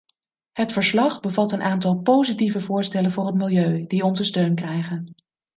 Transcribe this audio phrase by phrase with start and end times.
[0.51, 5.13] Het verslag bevat een aantal positieve voorstellen voor het milieu, die onze steun krijgen.